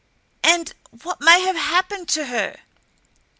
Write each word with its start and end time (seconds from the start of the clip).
And 0.41 0.73
what 1.03 1.21
may 1.21 1.41
have 1.41 1.55
HAPPENED 1.55 2.07
to 2.09 2.25
her?" 2.25 2.57